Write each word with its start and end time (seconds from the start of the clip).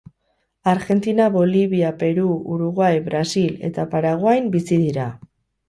Argentina, 0.71 1.27
Bolivia, 1.35 1.91
Peru, 1.99 2.25
Uruguai, 2.55 2.91
Brasil 3.11 3.55
eta 3.71 3.89
Paraguain 3.95 4.51
bizi 4.59 4.85
dira. 4.89 5.09